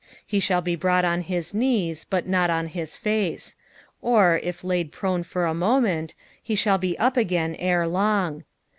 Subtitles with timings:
[0.25, 3.55] He shall be brought on hia kness, but not on his face;
[4.01, 8.43] or, if l«d prone for a OKiment, he sh&ll be up again ere long.